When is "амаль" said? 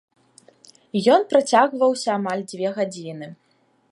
2.19-2.43